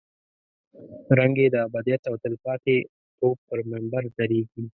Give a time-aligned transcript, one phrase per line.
[1.19, 2.77] رنګ یې د ابدیت او تلپاتې
[3.17, 4.63] توب پر منبر درېږي.